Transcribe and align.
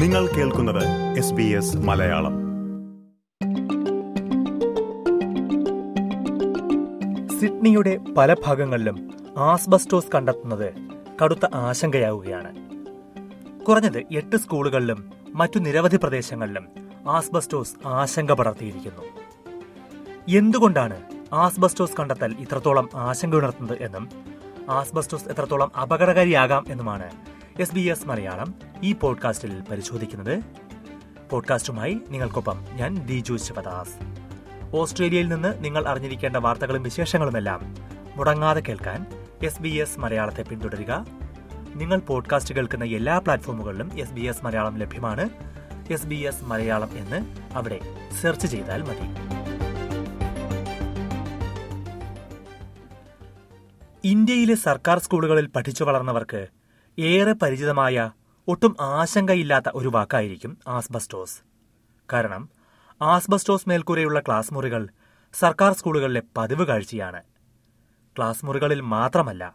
നിങ്ങൾ 0.00 0.26
കേൾക്കുന്നത് 0.26 1.18
S 1.18 1.32
B 1.32 1.42
S 1.42 1.76
Malayalam. 1.76 2.32
സിഡ്നിയുടെ 7.40 7.96
പല 7.96 8.36
ഭാഗങ്ങളിലും 8.46 9.10
ആസ്ബസ്റ്റോസ് 9.38 10.12
കണ്ടെത്തുന്നത് 10.14 10.74
കടുത്ത 11.24 11.46
ആശങ്കയാവുകയാണ്. 11.54 12.54
കുറഞ്ഞത് 13.64 13.98
എട്ട് 13.98 14.36
സ്കൂളുകളിലും 14.36 15.10
മറ്റു 15.34 15.58
നിരവധി 15.58 15.96
പ്രദേശങ്ങളിലും 15.96 16.68
ആസ്ബസ്റ്റോസ് 17.08 17.74
ആശങ്ക 17.86 18.32
പടർത്തിയിരിക്കുന്നു. 18.32 19.02
എന്തുകൊണ്ടാണ് 20.28 21.02
ആസ്ബസ്റ്റോസ് 21.32 21.96
കണ്ടെത്തൽ 22.00 22.34
ഇത്രത്തോളം 22.40 22.88
ആശങ്ക 22.94 23.36
ഉണർത്തുന്നത് 23.36 23.82
എന്നും 23.82 24.08
ആസ്ബസ്റ്റോസ് 24.70 25.28
എത്രത്തോളം 25.28 25.72
അപകടകാരിയാകാം 25.82 26.64
എന്നുമാണ് 26.68 27.29
എസ് 27.60 27.74
ബി 27.74 27.80
എസ് 27.80 28.08
മലയാളം 28.08 28.54
ഈ 28.82 28.92
പോഡ്കാസ്റ്റിൽ 28.92 29.60
പരിശോധിക്കുന്നത് 29.70 30.42
പോഡ്കാസ്റ്റുമായി 31.30 32.00
നിങ്ങൾക്കൊപ്പം 32.08 32.64
ഞാൻ 32.72 33.06
ദിജു 33.06 33.36
ശിവദാസ്. 33.36 33.94
ഓസ്ട്രേലിയയിൽ 34.76 35.28
നിന്ന് 35.28 35.64
നിങ്ങൾ 35.64 35.88
അറിഞ്ഞിരിക്കേണ്ട 35.88 36.36
വാർത്തകളും 36.36 36.82
വിശേഷങ്ങളുമെല്ലാം 36.82 37.74
മുടങ്ങാതെ 38.16 38.60
കേൾക്കാൻ 38.60 39.06
എസ് 39.42 39.62
ബി 39.62 39.68
എസ് 39.68 40.00
മലയാളത്തെ 40.00 40.42
പിന്തുടരുക. 40.42 41.06
നിങ്ങൾ 41.74 41.98
പോഡ്കാസ്റ്റ് 41.98 42.54
കേൾക്കുന്ന 42.54 42.84
എല്ലാ 42.84 43.18
പ്ലാറ്റ്ഫോമുകളിലും 43.18 44.00
എസ് 44.00 44.12
ബി 44.12 44.20
എസ് 44.20 44.44
മലയാളം 44.44 44.78
ലഭ്യമാണ്. 44.78 45.30
എസ് 45.90 46.06
ബി 46.06 46.16
എസ് 46.16 46.44
മലയാളം 46.44 46.90
എന്ന് 46.98 47.36
അവിടെ 47.54 47.80
സെർച്ച് 48.20 48.46
ചെയ്താൽ 48.46 48.82
മതി. 48.82 49.30
ഇന്ത്യയിലെ 54.04 54.54
സർക്കാർ 54.54 54.98
സ്കൂളുകളിൽ 54.98 55.46
പഠിച്ചു 55.46 55.84
വളർന്നവർക്ക് 55.84 56.48
ഏറെ 56.98 57.32
പരിചിതമായ 57.32 58.10
ഒട്ടും 58.48 58.76
ആശങ്കയില്ലാത്ത 58.80 59.64
ഒരു 59.74 59.88
വാക്കായിരിക്കും 59.88 60.58
ആസ്ബസ്റ്റോസ്. 60.68 61.42
കാരണം 62.12 62.48
ആസ്ബസ്റ്റോസ് 63.02 63.68
മേൽക്കൂരയുള്ള 63.68 64.20
ക്ലാസ് 64.20 64.54
മുറികൾ 64.54 64.88
സർക്കാർ 65.34 65.72
സ്കൂളുകളിലെ 65.72 66.22
പതിവ് 66.36 66.66
കാഴ്ചയാണ്. 66.66 67.22
ക്ലാസ് 68.16 68.44
മുറികളിൽ 68.44 68.80
മാത്രമല്ല 68.80 69.54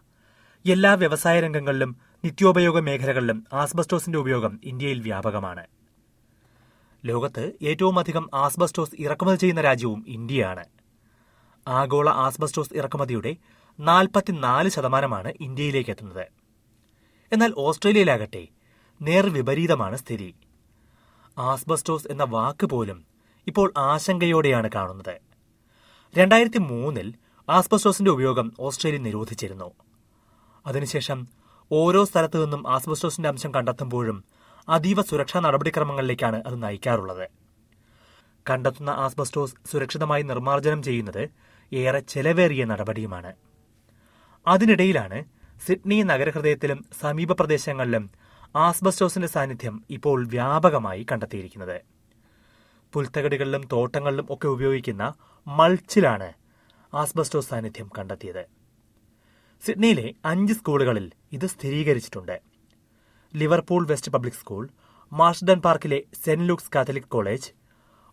എല്ലാ 0.65 0.93
വ്യവസായ 0.93 1.39
രംഗങ്ങളിലും 1.39 1.97
നിത്യോപയോഗ 2.25 2.79
മേഖലകളിലും 2.79 3.43
ആസ്ബസ്റ്റോസിന്റെ 3.53 4.19
ഉപയോഗം 4.19 4.59
ഇന്ത്യയിൽ 4.63 4.99
വ്യാപകമാണ്. 4.99 5.65
ലോകത്ത് 7.05 7.51
ഏറ്റവും 7.61 7.99
അധികം 7.99 8.29
ആസ്ബസ്റ്റോസ് 8.33 8.95
ഇറക്കുമതി 8.99 9.35
ചെയ്യുന്ന 9.35 9.61
രാജ്യവും 9.61 10.05
ഇന്ത്യയാണ്. 10.07 10.65
ആഗോള 11.67 12.09
ആസ്ബസ്റ്റോസ് 12.09 12.73
ഇറക്കുമതിയുടെ 12.73 13.35
നാൽപ്പത്തിനാല് 13.79 14.69
ശതമാനമാണ് 14.69 15.33
ഇന്ത്യയിലേക്ക് 15.41 15.89
എത്തുന്നത്. 15.89 16.44
എന്നാൽ 17.31 17.53
ഓസ്ട്രേലിയയിലാകട്ടെ 17.57 18.47
നേർവിപരീതമാണ് 19.01 19.95
സ്ഥിതി. 19.97 20.33
ആസ്ബസ്റ്റോസ് 21.37 22.07
എന്ന 22.11 22.23
വാക്ക് 22.23 22.65
പോലും 22.65 23.05
ഇപ്പോൾ 23.47 23.73
ആശങ്കയോടെയാണ് 23.77 24.69
കാണുന്നത്. 24.75 25.15
രണ്ടായിരത്തി 26.17 26.57
മൂന്നിൽ 26.57 27.13
ആസ്ബസ്റ്റോസിന്റെ 27.49 28.11
ഉപയോഗം 28.11 28.53
ഓസ്ട്രേലിയ 28.59 28.99
നിരോധിച്ചിരുന്നു. 28.99 29.71
അതിനുശേഷം 30.65 31.27
ഓരോ 31.71 32.05
സ്ഥലത്തു 32.05 32.37
നിന്നും 32.37 32.67
ആസ്ബസ്റ്റോസിന്റെ 32.67 33.29
അംശം 33.29 33.53
കണ്ടെത്തുമ്പോഴും 33.55 34.23
അതീവ 34.69 35.01
സുരക്ഷാ 35.01 35.39
നടപടിക്രമങ്ങളിലേക്കാണ് 35.39 36.43
അത് 36.45 36.63
നയിക്കാറുള്ളത്. 36.63 37.27
കണ്ടെത്തുന്ന 38.49 38.89
ആസ്ബസ്റ്റോസ് 38.89 39.55
സുരക്ഷിതമായി 39.71 40.23
നിർമ്മാർജനം 40.23 40.83
ചെയ്യുന്നത് 40.83 41.29
ഏറെ 41.73 41.99
ചെലവേറിയ 41.99 42.65
നടപടിയുമാണ്. 42.65 43.33
അതിനിടയിലാണ് 44.47 45.23
സിഡ്നി 45.65 45.97
നഗരഹൃദയത്തിലും 46.03 46.79
സമീപ 47.01 47.31
പ്രദേശങ്ങളിലും 47.31 48.03
ആസ്ബസ്റ്റോസിന്റെ 48.55 49.27
സാന്നിധ്യം 49.27 49.75
ഇപ്പോൾ 49.89 50.27
വ്യാപകമായി 50.33 51.05
കണ്ടെത്തിയിരിക്കുന്നത്. 51.11 51.77
പുൽത്തകടികളിലും 52.93 53.63
തോട്ടങ്ങളിലും 53.71 54.27
ഒക്കെ 54.33 54.47
ഉപയോഗിക്കുന്ന 54.47 55.13
മൾച്ചിലാണ് 55.47 56.29
ആസ്ബസ്റ്റോസ് 56.93 57.49
സാന്നിധ്യം 57.49 57.89
കണ്ടെത്തിയത്. 57.97 58.43
സിഡ്നിയിലെ 59.63 60.13
അഞ്ച് 60.25 60.53
സ്കൂളുകളിൽ 60.53 61.11
ഇത് 61.33 61.45
സ്ഥിരീകരിച്ചിട്ടുണ്ട്. 61.45 62.37
Liverpool 63.33 63.87
west 63.87 64.11
public 64.11 64.39
school 64.41 64.69
Marsden 65.11 65.59
പാർക്കിലെ 65.59 66.03
Saint 66.25 66.47
Luke's 66.49 66.71
Catholic 66.75 67.11
college 67.15 67.49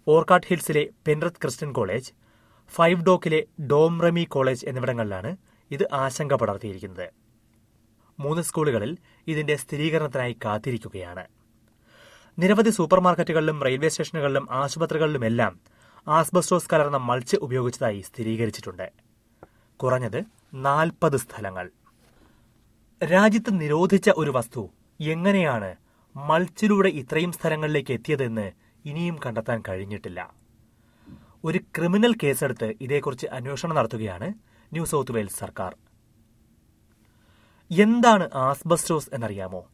Orchard 0.07 0.47
ഹിൽസിലെ 0.51 0.85
Penrith 1.07 1.41
Christian 1.43 1.73
college 1.73 2.13
five 2.73 3.05
ഡോക്കിലെ 3.05 3.41
ഡോംറമി 3.71 4.25
കോളേജ് 4.25 4.67
എന്നിവിടങ്ങളിലാണ് 4.69 5.37
ഇത് 5.71 5.85
ആശങ്ക 5.93 6.35
പടർത്തിയിരിക്കുന്നത് 6.35 7.22
മൂന്ന് 8.21 8.43
സ്കൂളുകളിൽ 8.43 8.97
ഇതിന്റെ 9.27 9.57
സ്ഥിരീകരണത്തിനായി 9.57 10.37
കാത്തിരിക്കുകയാണ്. 10.45 11.27
നിരവധി 12.39 12.71
സൂപ്പർമാർക്കറ്റുകളിലും 12.71 13.63
റെയിൽവേ 13.63 13.89
സ്റ്റേഷനുകളിലും 13.89 14.49
ആശുപത്രികളിലുമെല്ലാം 14.51 15.61
ആസ്ബസ്റ്റോസ് 16.09 16.69
കലർന്ന 16.73 16.97
മൾച്ച് 16.97 17.37
ഉപയോഗിച്ചതായി 17.37 18.01
സ്ഥിരീകരിച്ചിട്ടുണ്ട്. 18.01 18.93
കുറഞ്ഞത് 19.77 20.25
നാൽപ്പത് 20.55 21.17
സ്ഥലങ്ങൾ. 21.17 21.71
രാജ്യത്ത് 23.05 23.61
നിരോധിച്ച 23.61 24.11
ഒരു 24.11 24.31
വസ്തു 24.31 24.71
എങ്ങനെയാണ് 25.01 25.77
മൾച്ചിലൂടെ 26.17 26.89
ഇത്രയും 26.89 27.33
സ്ഥലങ്ങളിലേക്ക് 27.33 27.93
എത്തിയതെന്ന് 27.93 28.53
ഇനിയും 28.85 29.19
കണ്ടെത്താൻ 29.27 29.63
കഴിഞ്ഞിട്ടില്ല. 29.69 30.35
ഒരു 31.45 31.59
ക്രിമിനൽ 31.59 32.15
കേസെടുത്ത് 32.23 32.75
ഇതേക്കുറിച്ച് 32.81 33.27
അന്വേഷണം 33.27 33.75
നടത്തുകയാണ് 33.77 34.35
ന്യൂ 34.73 34.85
സൗത്ത് 34.85 35.13
വെയിൽസ് 35.13 35.39
സർക്കാർ. 35.39 35.77
എന്താണ് 37.79 38.31
ആസ്ബസ്റ്റോസ് 38.35 39.11
എന്നറിയാമോ? 39.13 39.65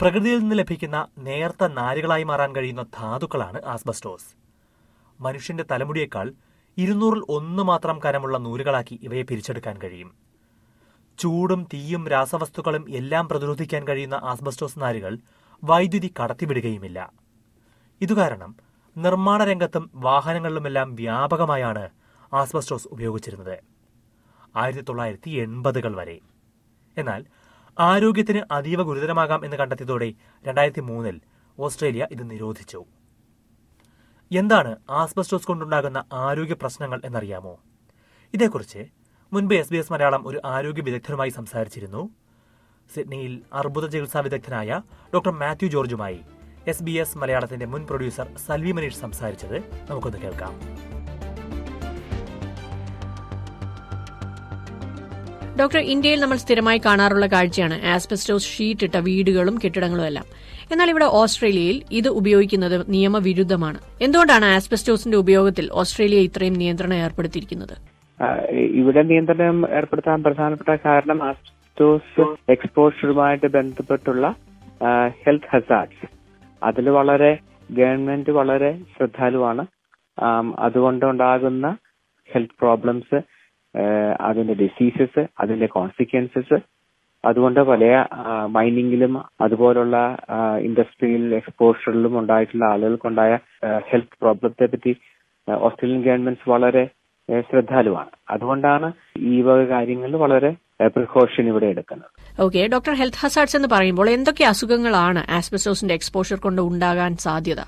പ്രകൃതിയിൽ 0.00 0.38
നിന്ന് 0.38 0.58
ലഭിക്കുന്ന 0.58 1.06
നേർത്ത 1.18 1.66
നാരുകളായി 1.66 2.22
മാറാൻ 2.22 2.56
കഴിയുന്ന 2.56 2.82
ധാതുക്കളാണ് 2.82 3.64
ആസ്ബസ്റ്റോസ്. 3.66 4.36
മനുഷ്യന്റെ 5.20 5.64
തലമുടിയേക്കാൾ 5.70 6.32
ഇരുന്നൂറിൽ 6.76 7.22
ഒന്ന് 7.28 7.62
മാത്രം 7.62 8.00
കനമുള്ള 8.04 8.38
നൂലുകളാക്കി 8.38 9.00
ഇവയെ 9.02 9.22
പിരിച്ചെടുക്കാൻ 9.22 9.82
കഴിയും. 9.82 10.14
ചൂടും 11.18 11.64
തീയും 11.74 12.08
രാസവസ്തുക്കളും 12.08 12.90
എല്ലാം 12.90 13.28
പ്രതിരോധിക്കാൻ 13.28 13.88
കഴിയുന്ന 13.88 14.14
ആസ്ബസ്റ്റോസ് 14.14 14.78
നാരുകൾ 14.78 15.18
വൈദ്യുതി 15.64 16.14
കടത്തിവിടുകയുമില്ല. 16.22 17.12
ഇതുകാരണം 18.00 18.56
നിർമ്മാണ 18.96 19.44
രംഗത്തും 19.44 19.90
വാഹനങ്ങളിലുമെല്ലാം 19.94 20.94
വ്യാപകമായാണ് 20.94 21.88
ആസ്ബസ്റ്റോസ് 22.32 22.88
ഉപയോഗിച്ചിരുന്നത്. 22.88 23.58
ആയിരത്തി 24.56 24.82
തൊള്ളായിരത്തി 24.82 25.30
എൺപതുകൾ 25.30 25.96
വരെ. 25.96 26.20
എന്നാൽ 26.98 27.24
ആരോഗ്യത്തിന് 27.78 28.42
അതീവ 28.50 28.82
ഗുരുതരമാകാം 28.82 29.44
എന്ന് 29.44 29.56
കണ്ടെത്തിയതോടെ 29.56 30.12
രണ്ടായിരത്തി 30.46 30.80
മൂന്നിൽ 30.80 31.20
ഓസ്ട്രേലിയ 31.58 32.06
ഇത് 32.10 32.30
നിരോധിച്ചു. 32.30 32.84
എന്താണ് 34.32 34.76
ആസ്ബസ്റ്റോസ് 34.90 35.46
കൊണ്ടുണ്ടാകുന്ന 35.46 36.04
ആരോഗ്യ 36.12 36.54
പ്രശ്നങ്ങൾ 36.54 37.00
എന്നറിയാമോ? 37.04 37.58
ഇതേക്കുറിച്ച് 38.34 38.86
മുൻപ് 39.32 39.54
എസ് 39.54 39.72
ബി 39.72 39.76
എസ് 39.76 39.92
മലയാളം 39.92 40.28
ഒരു 40.28 40.40
ആരോഗ്യ 40.44 40.82
വിദഗ്ധരുമായി 40.82 41.30
സംസാരിച്ചിരുന്നു. 41.30 42.10
സിഡ്നിയിൽ 42.94 43.42
അർബുദ 43.52 43.86
ചികിത്സാ 43.86 44.20
വിദഗ്ധനായ 44.20 44.82
ഡോക്ടർ 45.14 45.30
മാത്യു 45.30 45.68
ജോർജുമായി 45.68 46.20
എസ് 46.66 46.82
ബി 46.82 46.90
എസ് 46.90 47.18
മലയാളത്തിന്റെ 47.18 47.66
മുൻ 47.66 47.86
പ്രൊഡ്യൂസർ 47.86 48.36
സൽവി 48.46 48.72
മനീഷ് 48.72 48.96
സംസാരിച്ചത് 48.96 49.58
നമുക്കൊന്ന് 49.90 50.18
കേൾക്കാം. 50.18 50.54
ഡോക്ടർ 55.60 55.78
ഇന്ത്യയിൽ 55.92 56.20
നമ്മൾ 56.20 56.36
സ്ഥിരമായി 56.36 56.80
കാണാറുള്ള 56.86 57.26
കാഴ്ചയാണ്. 57.26 57.76
ആസ്ബസ്റ്റോസ് 57.94 58.50
ഷീറ്റ് 58.54 58.84
ഇട്ട 58.84 58.96
വീടുകളും 58.96 59.54
കെട്ടിടങ്ങളും 59.64 60.06
എല്ലാം. 60.06 60.26
എന്നാൽ 60.72 60.88
ഇവിടെ 60.90 61.04
ഓസ്ട്രേലിയയിൽ 61.20 61.82
ഇത് 61.90 62.08
ഉപയോഗിക്കുന്നത് 62.08 62.76
നിയമവിരുദ്ധമാണ്. 62.88 63.78
എന്തുകൊണ്ടാണ് 64.02 64.44
ആസ്ബസ്റ്റോസിന്റെ 64.44 65.18
ഉപയോഗത്തിൽ 65.18 65.68
ഓസ്ട്രേലിയ 65.72 66.18
ഇത്രയും 66.18 66.52
നിയന്ത്രണം 66.52 66.94
ഏർപ്പെടുത്തിയിരിക്കുന്നത്? 66.94 67.74
ഇവിടെ 68.80 69.02
നിയന്ത്രണം 69.02 69.58
ഏർപ്പെടുത്താൻ 69.76 70.22
പ്രധാനപ്പെട്ട 70.22 70.76
കാരണം 70.84 71.18
ആസ്ബസ്റ്റോസ് 71.28 72.26
എക്സ്പോഷറുമായിട്ട് 72.50 73.46
ബന്ധപ്പെട്ടുള്ള 73.46 74.34
ഹെൽത്ത് 75.24 75.50
ഹസാർഡ്സ് 75.54 76.06
അതിൽ 76.62 76.86
വളരെ 76.90 77.32
ഗവൺമെന്റ് 77.70 78.30
വളരെ 78.30 78.70
ശ്രദ്ധാലുവാണ്. 78.96 79.64
അതുകൊണ്ടുണ്ടാകുന്ന 80.58 81.66
ഹെൽത്ത് 82.32 82.58
പ്രോബ്ലംസ് 82.60 83.18
അതിന്റെ 84.28 84.54
ഡിസീസസ് 84.54 85.22
അതിന്റെ 85.40 85.66
കോൺസിക്വൻസസ് 85.66 86.58
അതുകൊണ്ട് 87.24 87.60
പല 87.60 87.84
മൈനിങ്ങിലും 88.56 89.14
അതുപോലുള്ള 89.44 89.96
ഇൻഡസ്ട്രിയൽ 90.66 91.34
എക്സ്പോഷറിലും 91.40 92.14
ഉണ്ടായിട്ടുള്ള 92.20 92.64
ആളുകൾക്കുണ്ടായ 92.64 93.32
ഹെൽത്ത് 93.90 94.18
പ്രോബ്ലത്തെ 94.22 94.66
പറ്റി 94.66 94.92
ഓസ്ട്രേലിയൻ 95.48 96.02
ഗവൺമെന്റ്സ് 96.02 96.50
വളരെ 96.50 96.84
ശ്രദ്ധാലുവാണ്. 97.50 98.10
അതുകൊണ്ടാണ് 98.30 98.88
ഈ 99.32 99.40
വക 99.48 99.60
കാര്യങ്ങളിൽ 99.72 100.16
വളരെ 100.16 100.50
പ്രിക്കോഷൻ 100.94 101.44
ഇവിടെ 101.48 101.66
എടുക്കുന്നത്. 101.66 102.10
ഓക്കെ 102.44 102.60
ഡോക്ടർ 102.74 102.94
ഹെൽത്ത് 103.00 103.20
ഹസാർട്സ് 103.22 103.56
എന്ന് 103.56 103.68
പറയുമ്പോൾ 103.74 104.10
എന്തൊക്കെ 104.10 104.44
അസുഖങ്ങളാണ് 104.44 105.22
ആസ്ബസ്റ്റോസിന്റെ 105.38 105.94
എക്സ്പോഷർ 105.94 106.38
കൊണ്ട് 106.46 106.62
ഉണ്ടാകാൻ 106.70 107.12
സാധ്യത? 107.26 107.60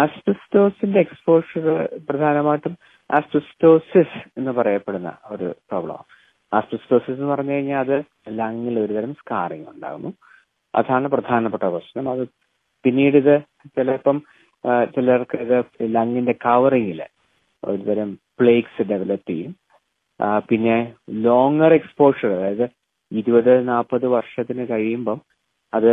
ആസ്ബസ്റ്റോസിന്റെ 0.00 1.00
എക്സ്പോഷർ 1.00 1.64
പ്രധാനമായിട്ടും 2.08 2.74
ആസ്ബസ്റ്റോസിസ് 3.12 4.18
എന്ന് 4.38 4.50
പറയപ്പെടുന്ന 4.50 5.10
ഒരു 5.24 5.48
പ്രോബ്ലം 5.70 5.98
ആസ്പിസ്റ്റോസിസ് 6.52 7.16
എന്ന് 7.18 7.30
പറഞ്ഞു 7.32 7.52
കഴിഞ്ഞാൽ 7.52 7.80
അത് 7.84 7.96
ലങ്ങിൽ 8.40 8.74
ഒരുതരം 8.78 9.14
സ്കാറിങ് 9.14 9.68
ഉണ്ടാകുന്നു. 9.74 10.10
അതാണ് 10.74 11.08
പ്രധാനപ്പെട്ട 11.08 11.64
പ്രശ്നം. 11.64 12.10
അത് 12.10 12.22
പിന്നീട് 12.84 13.16
ഇത് 13.16 13.34
ചിലപ്പം 13.66 14.22
ചിലർക്ക് 14.94 15.36
ഇത് 15.36 15.58
ലങ്ങിന്റെ 15.96 16.34
കവറിങ്ങിൽ 16.44 17.00
ഒരുതരം 17.62 18.18
പ്ലേക്സ് 18.40 18.82
ഡെവലപ്പ് 18.82 19.28
ചെയ്യും. 19.30 19.52
പിന്നെ 20.48 20.76
ലോങ്ങർ 21.26 21.72
എക്സ്പോഷർ 21.74 22.30
അതായത് 22.38 22.66
ഇരുപത് 23.12 23.52
നാൽപ്പത് 23.68 24.06
വർഷത്തിന് 24.06 24.64
കഴിയുമ്പം 24.68 25.18
അത് 25.74 25.92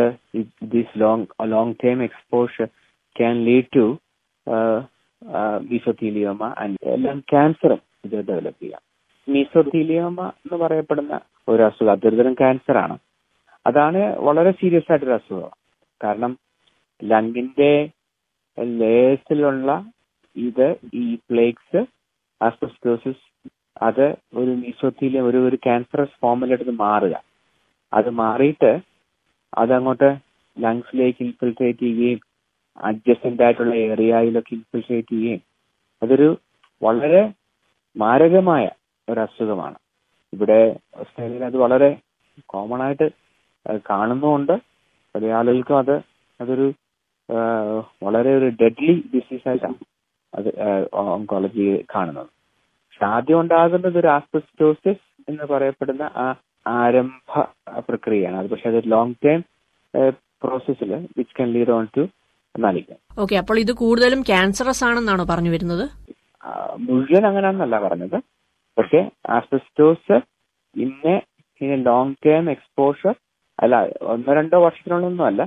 this 0.74 1.00
long 1.02 1.26
long 1.54 1.76
time 1.84 2.04
exposure 2.04 2.68
can 3.16 3.36
lead 3.48 3.72
to 3.76 3.86
mesothelioma 5.70 6.54
and 6.58 6.78
എല്ലാം 6.84 7.20
ക്യാൻസറും 7.20 7.82
ഇത് 8.06 8.26
ഡെവലപ്പ് 8.26 8.64
ചെയ്യാം. 8.64 8.82
മീസോത്തീലിയോമ 9.30 10.28
എന്ന് 10.28 10.58
പറയപ്പെടുന്ന 10.58 11.20
ഒരു 11.48 11.62
അസുഖം 11.62 11.92
അതൊരുതരം 11.92 12.34
ക്യാൻസർ 12.34 12.78
ആണ്. 12.78 12.98
അതാണ് 13.68 14.18
വളരെ 14.18 14.52
സീരിയസ് 14.52 14.92
ആയിട്ടൊരു 14.92 15.12
അസുഖം. 15.12 15.52
കാരണം 16.04 16.38
ലങ്ങിന്റെ 17.04 17.90
ലേസിലുള്ള 18.60 19.86
ഇത് 20.36 20.76
ഈ 20.94 21.16
പ്ലേക്സ് 21.16 21.86
ആസ്പെസ്റ്റോസിസ് 22.42 23.50
അത് 23.82 24.16
ഒരു 24.34 24.52
മീസോത്തീലിയം 24.52 25.26
ഒരു 25.26 25.38
ഒരു 25.48 25.56
ക്യാൻസറസ് 25.56 26.20
ഫോമിലെടുത്ത് 26.22 26.72
മാറുക. 26.72 27.24
അത് 27.94 28.10
മാറിയിട്ട് 28.10 28.80
അതങ്ങോട്ട് 29.58 30.18
ലങ്സിലേക്ക് 30.60 31.24
ഇൻഫിൽട്രേറ്റ് 31.24 31.80
ചെയ്യുകയും 31.80 32.29
അഡ്ജസ്റ്റന്റ് 32.88 33.44
ആയിട്ടുള്ള 33.44 33.74
ഏരിയയിലൊക്കെ 33.76 34.54
ഇൻഫിൽട്രേറ്റ് 34.56 35.12
ചെയ്യുകയും 35.12 35.42
അതൊരു 36.04 36.38
വളരെ 36.84 37.34
മാരകമായ 37.98 38.70
ഒരു 39.10 39.20
അസുഖമാണ്. 39.20 39.78
ഇവിടെ 40.34 40.78
ഓസ്ട്രേലിയയിൽ 41.00 41.46
അത് 41.46 41.58
വളരെ 41.58 41.90
കോമൺ 42.46 42.82
ആയിട്ട് 42.82 43.08
കാണുന്നുമുണ്ട്. 43.90 44.56
പല 45.16 45.32
ആളുകൾക്കും 45.40 45.78
അത് 45.78 45.96
അതൊരു 46.42 46.68
വളരെ 48.04 48.32
ഒരു 48.38 48.50
ഡെഡ്ലി 48.62 48.94
ഡിസീസ് 49.16 49.48
ആയിട്ടാണ് 49.48 49.80
അത് 50.34 50.50
ഓങ്കോളജി 50.94 51.86
കാണുന്നത്. 51.96 52.30
പക്ഷെ 52.86 53.06
ആദ്യം 53.06 53.40
ഉണ്ടാകുന്നത് 53.40 53.98
ഒരു 53.98 54.08
ആസ്പെസ്റ്റോസിസ് 54.08 55.06
എന്ന് 55.30 55.44
പറയപ്പെടുന്ന 55.44 56.04
ആ 56.16 56.36
ആരംഭ 56.68 57.44
പ്രക്രിയയാണ്. 57.90 58.38
അത് 58.38 58.50
പക്ഷെ 58.50 58.70
അത് 58.70 58.92
ലോങ് 58.92 59.16
ടൈം 59.26 59.42
പ്രോസസ്സിൽ 60.44 60.94
which 61.18 61.36
can 61.40 61.48
lead 61.54 61.72
on 61.72 61.88
to 61.98 62.04
malignant 62.56 63.00
okay 63.22 63.36
അപ്പോൾ 63.42 63.58
ഇത് 63.60 63.72
കൂടുതലും 63.82 64.22
ക്യാൻസറസ് 64.30 64.84
ആണെന്നാണോ 64.88 65.24
പറഞ്ഞു 65.30 65.52
വരുന്നത്? 65.54 65.86
മുഴുവൻ 66.88 67.24
അങ്ങനെയാണെന്നല്ല 67.30 67.78
പറഞ്ഞത്. 67.86 68.18
പക്ഷെ 68.78 69.00
ആസ്പെസ്റ്റോസ് 69.38 70.18
ഇന്ന് 70.76 71.16
ഇനി 71.62 71.76
ലോങ് 71.88 72.16
ടേം 72.26 72.46
എക്സ്പോഷർ 72.56 73.16
അല്ല 73.60 73.76
ഒന്നോ 74.14 74.34
രണ്ടോ 74.34 74.58
വർഷത്തിനുള്ളൊന്നും 74.66 75.26
അല്ല. 75.26 75.42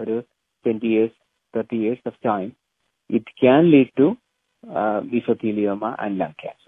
ഒരു 0.00 0.14
twenty 0.64 0.88
years 0.92 1.18
thirty 1.54 1.76
years 1.82 2.06
of 2.10 2.20
time 2.28 2.48
it 3.10 3.34
can 3.42 3.62
lead 3.74 3.92
to 4.00 4.08
mesothelioma 5.12 5.84
and 6.04 6.20
lung 6.20 6.38
cancer 6.42 6.61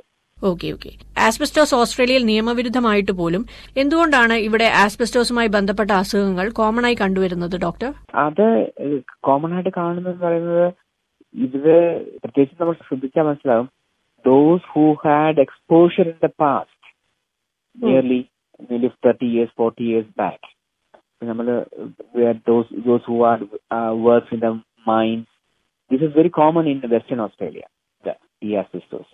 okay 0.44 0.68
okay 0.74 0.90
asbestos 1.26 1.74
ഓസ്ട്രേലിയയിൽ 1.74 2.24
നിയമവിരുദ്ധമായിട്ട് 2.28 3.12
പോലും 3.12 3.42
എന്തുകൊണ്ടാണ് 3.76 4.36
ഇവിടെ 4.46 4.68
ആസ്ബസ്റ്റോസുമായി 4.80 5.48
ബന്ധപ്പെട്ട 5.48 5.90
അസുഖങ്ങൾ 6.00 6.48
കോമൺ 6.58 6.86
ആയി 6.86 6.96
കണ്ടുവരുന്നത് 7.00 7.56
ഡോക്ടർ 7.62 7.90
അത് 8.24 8.44
കോമൺ 9.22 9.52
ആയിട്ട് 9.54 9.72
കാണുന്നത് 9.78 10.18
പറയുന്നത് 10.20 10.66
ഇത് 11.34 11.62
പ്രത്യേകിച്ച് 12.22 12.56
നമ്മൾ 12.60 12.74
ശ്രദ്ധിച്ചാൽ 12.82 13.24
മനസ്സിലാവും. 13.28 13.68
Those 14.24 14.68
who 14.72 14.84
had 15.02 15.40
exposure 15.40 16.06
in 16.08 16.18
the 16.22 16.30
past 16.38 16.70
nearly 17.76 18.20
nearly 18.60 18.90
thirty 19.02 19.26
years 19.32 19.54
forty 19.58 19.84
years 19.88 20.12
back 20.18 20.48
നമ്മൾ 21.30 21.46
those 22.46 22.80
those 22.86 23.06
who 23.06 23.16
are 23.24 23.40
works 24.04 24.34
in 24.34 24.40
the 24.40 24.50
mine 24.88 25.24
this 25.90 26.02
is 26.02 26.14
very 26.18 26.32
common 26.38 26.66
in 26.72 26.80
Western 26.94 27.20
Australia 27.20 27.64
ഈ 28.42 28.52
ആസിസ്റ്റോസ് 28.56 29.12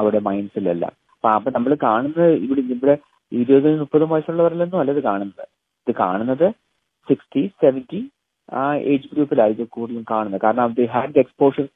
അവിടെ 0.00 0.20
മൈൻഡ്സിലല്ല 0.28 0.84
അപ്പൊ 1.14 1.28
അപ്പൊ 1.36 1.50
നമ്മൾ 1.56 1.72
കാണുന്നത് 1.88 2.26
ഇവിടെ 2.44 2.62
ഇവിടെ 2.76 2.94
ഇരുപത് 3.32 3.68
മുപ്പത് 3.80 4.04
വയസ്സുള്ളവരിലൊന്നും 4.12 4.80
അല്ല 4.80 4.92
ഇത് 4.96 5.02
കാണുന്നത്. 5.08 5.44
ഇത് 5.86 5.92
കാണുന്നത് 6.04 6.46
സിക്സ്റ്റി 7.08 7.42
സെവന്റി 7.62 8.00
ആ 8.60 8.62
ഏജ് 8.90 9.08
ഗ്രൂപ്പിലായിരിക്കും 9.12 9.68
കൂടുതലും 9.76 10.04
കാണുന്നത്. 10.12 10.40
കാരണം 10.44 10.74
they 10.78 10.86
had 10.94 11.20
exposure 11.24 11.66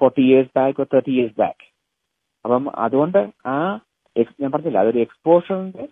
forty 0.00 0.22
years 0.28 0.52
back 0.58 0.80
or 0.82 0.86
thirty 0.94 1.12
years 1.16 1.38
back 1.42 1.64
അപ്പം 2.44 2.64
അതുകൊണ്ട് 2.84 3.18
ആ 3.54 3.56
ഞാൻ 4.42 4.50
പറഞ്ഞില്ല 4.54 4.78
അതൊരു 4.84 5.00
എക്സ്പോഷറിന്റെ 5.06 5.84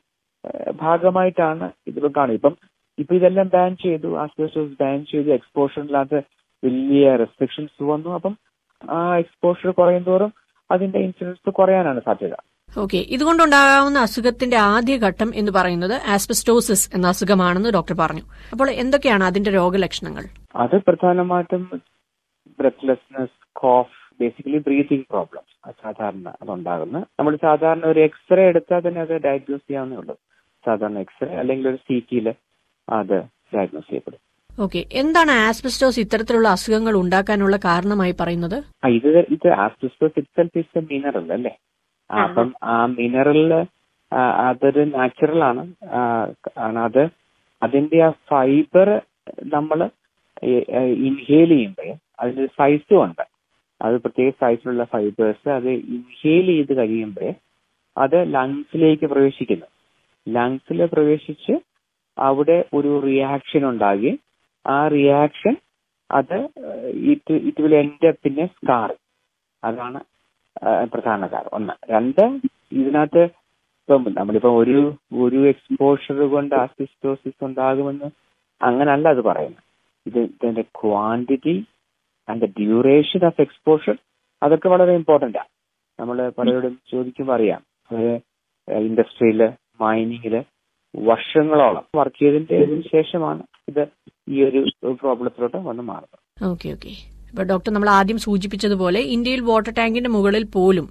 ഭാഗമായിട്ടാണ് 0.83 1.67
ഇതിപ്പോ 1.89 2.11
കാണുന്നത്. 2.17 2.39
ഇപ്പം 2.41 2.55
ഇപ്പൊ 2.99 3.13
ഇതെല്ലാം 3.19 3.49
ബാൻ 3.55 3.71
ചെയ്തു 3.85 4.09
ആസ്പെസ്റ്റോസ് 4.23 4.75
ബാൻ 4.81 4.99
ചെയ്തു 5.11 5.31
എക്സ്പോഷറില്ലാത്ത 5.39 6.15
വലിയ 6.63 7.05
റെസ്ട്രിക്ഷൻസ് 7.23 7.83
വന്നു. 7.93 8.11
അപ്പം 8.19 8.35
ആ 8.83 8.99
എക്സ്പോഷർ 9.23 9.71
കുറയും 9.79 10.05
തോറും 10.11 10.33
അതിന്റെ 10.71 10.99
ഇൻസിഡൻസ് 10.99 11.53
കുറയാനാണ് 11.59 12.01
സാധ്യത. 12.09 12.35
ഓക്കെ 12.83 12.99
ഇതുകൊണ്ടുണ്ടാകാവുന്ന 13.15 13.99
അസുഖത്തിന്റെ 14.07 14.59
ആദ്യ 14.73 14.97
ഘട്ടം 15.07 15.31
എന്ന് 15.41 15.53
പറയുന്നത് 15.57 15.95
ആസ്ബസ്റ്റോസിസ് 16.15 16.87
എന്ന 16.97 17.07
അസുഖമാണെന്ന് 17.13 17.71
ഡോക്ടർ 17.77 17.97
പറഞ്ഞു. 18.03 18.25
അപ്പോൾ 18.53 18.71
എന്തൊക്കെയാണ് 18.83 19.25
അതിന്റെ 19.25 19.51
രോഗലക്ഷണങ്ങൾ? 19.51 20.25
അത് 20.65 20.77
പ്രധാനമായിട്ടും 20.89 21.65
breathlessness 22.59 23.37
cough 23.63 23.97
basically 24.21 24.59
breathing 24.59 25.07
problems 25.11 25.49
സാധാരണ 25.83 26.29
അതുണ്ടാകുന്ന 26.43 26.99
നമ്മൾ 27.19 27.37
സാധാരണ 27.47 27.85
ഒരു 27.87 28.01
എക്സ്റേ 28.01 28.43
എടുത്താൽ 28.43 28.81
തന്നെ 28.89 29.01
അത് 29.01 29.15
ഡയഗ്നോസ് 29.27 29.67
ചെയ്യാവുന്നേ 29.69 29.97
ഉള്ളൂ. 29.97 30.15
സാധാരണ 30.65 30.99
എക്സ്റേ 30.99 31.31
അല്ലെങ്കിൽ 31.43 31.69
ഒരു 31.69 31.79
സി 31.87 31.99
ടിയിൽ 32.11 32.29
അത് 32.89 33.17
ഡയഗ്നോസ് 33.55 33.89
ചെയ്യപ്പെടും. 33.91 34.21
ഓക്കെ. 34.59 34.85
എന്താണ് 34.93 35.31
ആസ്ബസ്റ്റോസ് 35.31 36.01
ഇത്തരത്തിലുള്ള 36.01 36.49
അസുഖങ്ങൾ 36.49 36.95
ഉണ്ടാക്കാനുള്ള 36.95 37.57
കാരണമായി 37.57 38.15
പറയുന്നത്? 38.21 38.87
ഇത് 38.87 39.19
ഇത് 39.19 39.49
asbestos 39.49 40.19
itself 40.19 40.59
is 40.59 40.79
a 40.79 40.81
mineral 40.81 41.33
അല്ലേ? 41.33 41.57
അപ്പം 42.23 42.55
ആ 42.63 42.87
മിനറലിൽ 42.87 43.53
അതൊരു 44.15 44.85
നാച്ചുറൽ 44.85 45.45
ആണ്. 45.45 45.63
ആണ് 46.59 46.79
അത്. 46.79 47.09
അതിന്റെ 47.63 48.03
ആ 48.03 48.11
ഫൈബർ 48.11 49.03
നമ്മൾ 49.45 49.91
ഇൻഹേൽ 51.09 51.49
ചെയ്യുമ്പോൾ 51.49 51.95
അതിന്റെ 52.21 52.47
സൈസും 52.47 53.05
ഉണ്ട്. 53.05 53.25
അത് 53.83 53.97
പ്രത്യേക 53.97 54.33
സൈസിലുള്ള 54.41 54.85
ഫൈബേഴ്സ് 54.85 55.49
അത് 55.49 55.69
ഇൻഹേൽ 55.69 56.47
ചെയ്ത് 56.47 56.73
കഴിയുമ്പോൾ 56.77 57.33
അത് 57.99 58.35
ലങ്സിലേക്ക് 58.35 59.07
പ്രവേശിക്കുന്നു. 59.07 59.67
ലങ്സിൽ 60.29 60.87
പ്രവേശിച്ച് 60.87 61.53
അവിടെ 62.19 62.65
ഒരു 62.75 63.03
റിയാക്ഷൻ 63.07 63.69
ഉണ്ടാകുകയും 63.69 64.19
ആ 64.71 64.79
റിയാക്ഷൻ 64.95 65.55
അത് 66.11 66.37
ഇറ്റ് 67.13 67.35
ഇറ്റ് 67.49 67.63
വിൽ 67.65 67.75
എൻഡ് 67.83 68.11
പിന്നെ 68.25 68.45
സ്കാർ 68.55 68.91
അതാണ് 69.63 70.01
പ്രധാന 70.93 71.21
കാരണം. 71.33 71.53
ഒന്ന്. 71.59 71.75
രണ്ട് 71.95 72.23
ഇതിനകത്ത് 72.81 73.23
ഇപ്പം 73.81 74.03
നമ്മളിപ്പോ 74.19 74.51
ഒരു 74.63 74.79
ഒരു 75.25 75.41
എക്സ്പോഷർ 75.53 76.19
കൊണ്ട് 76.35 76.55
ആസിസ്റ്റോസിസ് 76.63 77.45
ഉണ്ടാകുമെന്ന് 77.49 78.09
അങ്ങനല്ല 78.61 79.07
അത് 79.15 79.23
പറയുന്നത്. 79.29 79.65
ഇത് 80.07 80.19
ഇതിന്റെ 80.27 80.65
quantity 80.81 81.55
and 82.29 82.41
the 82.45 82.49
duration 82.61 83.23
of 83.31 83.43
exposure 83.47 83.97
അതൊക്കെ 84.43 84.69
വളരെ 84.75 84.93
ഇമ്പോർട്ടന്റ് 85.01 85.39
ആണ് 85.43 85.51
നമ്മൾ 85.99 86.19
പലരോടും 86.39 86.75
ചോദിക്കുമ്പോൾ 86.93 87.35
അറിയാം. 87.37 87.63
അത് 87.91 88.11
ഇൻഡസ്ട്രിയിൽ 88.89 89.41
മൈനിങ്ങിൽ 89.83 90.35
വർഷങ്ങളോളം 90.95 91.85
വർക്ക് 91.99 92.21
ചെയ്തതിന്റെ 92.23 92.59
ശേഷമാണ് 92.95 93.43
ഇത് 93.71 93.83
ഈ 94.29 94.43
ഒരു 94.49 94.61
പ്രോബ്ലത്തിലോട്ട് 95.03 95.59
വന്ന് 95.69 95.85
മാറുന്നത് 95.91 96.19
ഓക്കെ 96.51 96.69
ഓക്കെ 96.77 96.93
ഇപ്പൊ 97.31 97.43
ഡോക്ടർ 97.51 97.71
നമ്മൾ 97.75 97.91
ആദ്യം 97.99 98.19
സൂചിപ്പിച്ചതുപോലെ 98.27 99.01
ഇന്ത്യയിൽ 99.15 99.43
വാട്ടർ 99.49 99.73
ടാങ്കിന്റെ 99.79 100.11
മുകളിൽ 100.17 100.45
പോലും 100.57 100.87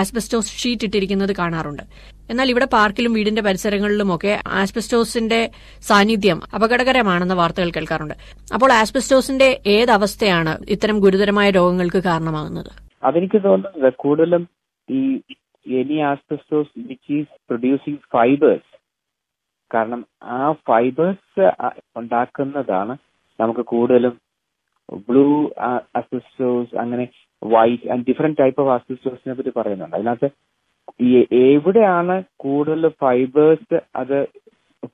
ആസ്ബസ്റ്റോസ് 0.00 0.54
ഷീറ്റ് 0.60 0.86
ഇട്ടിരിക്കുന്നത് 0.86 1.32
കാണാറുണ്ട്. 1.40 1.82
എന്നാൽ 2.30 2.48
ഇവിടെ 2.52 2.66
പാർക്കിലും 2.74 3.12
വീടിന്റെ 3.16 3.42
പരിസരങ്ങളിലുമൊക്കെ 3.46 4.32
ആസ്ബസ്റ്റോസിന്റെ 4.60 5.38
സാന്നിധ്യം 5.88 6.38
അപകടകരമാണെന്ന 6.56 7.34
വാർത്തകൾ 7.40 7.70
കേൾക്കാറുണ്ട്. 7.76 8.14
അപ്പോൾ 8.54 8.70
ആസ്ബസ്റ്റോസിന്റെ 8.80 9.48
ഏതവസ്ഥയാണ് 9.76 10.54
ഇത്തരം 10.74 10.96
ഗുരുതരമായ 11.04 11.50
രോഗങ്ങൾക്ക് 11.58 12.02
കാരണമാകുന്നത്? 12.08 12.72
അതെനിക്ക് 13.08 13.40
തോന്നുന്നത് 13.44 13.94
കൂടുതലും 14.04 14.44
ഈ 14.88 15.02
any 15.66 15.98
asbestos 16.10 16.72
which 16.88 17.12
is 17.18 17.32
producing 17.48 18.02
fibres 18.14 18.72
കാരണം 19.74 20.00
ആ 20.36 20.38
ഫൈബേഴ്സ് 20.68 21.44
ഉണ്ടാക്കുന്നതാണ് 22.00 22.94
നമുക്ക് 23.40 23.62
കൂടുതലും 23.72 24.14
ബ്ലൂ 25.08 25.24
അസിസ്റ്റോസ് 26.00 26.74
അങ്ങനെ 26.82 27.04
white 27.42 27.88
and 27.92 28.06
different 28.08 28.38
type 28.40 28.60
of 28.62 28.72
അസിസ്റ്റോസിനെ 28.76 29.34
പറ്റി 29.38 29.52
പറയുന്നുണ്ട്. 29.56 29.96
അതിനകത്ത് 29.96 30.28
ഈ 31.06 31.10
എവിടെയാണ് 31.54 32.14
കൂടുതൽ 32.44 32.88
ഫൈബേഴ്സ് 33.02 33.78
അത് 34.00 34.16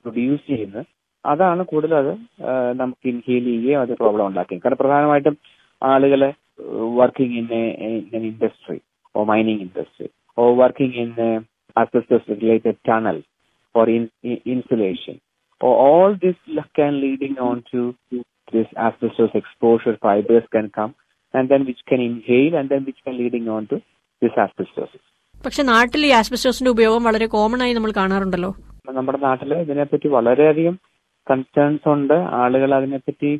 പ്രൊഡ്യൂസ് 0.03 0.45
ചെയ്യുന്നത്? 0.47 0.87
അതാണ് 1.25 1.63
കൂടുതൽ 1.73 1.95
അത് 2.03 2.13
നമുക്ക് 2.81 3.07
ഇൻഹെയിൽ 3.13 3.45
ചെയ്യുകയും 3.51 3.81
അത് 3.81 3.93
പ്രോബ്ലം 4.03 4.27
ഉണ്ടാക്കുകയും. 4.31 4.63
കാരണം 4.65 4.81
പ്രധാനമായിട്ടും 4.83 5.37
ആളുകളെ 5.83 6.31
working 7.01 7.37
in 7.41 7.49
in 8.17 8.25
industry 8.31 8.79
or 9.17 9.25
mining 9.33 9.63
industry 9.67 10.09
or 10.39 10.45
working 10.63 10.99
in 11.05 11.13
asbestos 11.77 12.41
related 12.43 12.79
tunnels. 12.89 13.25
For 13.75 13.85
in, 13.97 14.05
in, 14.31 14.39
insulation. 14.55 15.17
All 15.61 16.11
this 16.25 16.39
can 16.79 16.95
leading 17.05 17.37
on 17.49 17.57
to 17.73 17.81
this 18.55 18.69
asbestos 18.87 19.33
exposure 19.41 19.97
fibers 20.05 20.47
can 20.55 20.67
come 20.79 20.93
and 21.35 21.49
then 21.51 21.63
which 21.69 21.83
can 21.91 22.01
inhale 22.09 22.55
and 22.59 22.69
then 22.73 22.83
which 22.89 23.01
can 23.05 23.17
leading 23.23 23.47
on 23.57 23.63
to 23.73 23.77
this 24.23 24.35
asbestosis. 24.45 25.03
പക്ഷെ 25.45 25.63
നാട്ടിൽ 25.71 26.03
ഈ 26.09 26.11
ആസ്ബസ്റ്റോസിന്റെ 26.19 26.73
ഉപയോഗം 26.75 27.07
വളരെ 27.09 27.27
common 27.35 27.61
ആയി 27.65 27.73
നമ്മൾ 27.77 27.93
കാണാറുണ്ടല്ലോ. 27.99 28.51
നമ്മുടെ 28.99 29.19
നാട്ടിൽ 29.29 29.53
ഇതിനെപ്പറ്റി 29.63 30.09
വളരെയധികം 30.17 30.75
കൺസേൺസ് 31.31 31.89
ഉണ്ട്. 31.95 32.15
ആളുകൾ 32.41 32.71
അതിനെപ്പറ്റി 32.79 33.31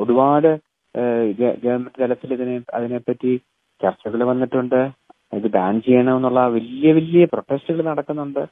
ഒരുപാട് 0.00 0.50
ഗവൺമെന്റ് 1.64 2.00
തലത്തിൽ 2.02 2.32
ഇതിനെ 2.36 2.56
അതിനെപ്പറ്റി 2.78 3.32
ചർച്ചകൾ 3.82 4.20
വന്നിട്ടുണ്ട്. 4.30 4.80
ഇത് 5.38 5.48
ബാൻ 5.56 5.74
ചെയ്യണമെന്നുള്ള 5.86 6.40
വലിയ 6.56 6.92
വലിയ 6.98 7.24
പ്രൊട്ടസ്റ്റുകൾ 7.32 7.82
നടക്കുന്നുണ്ട്. 7.90 8.42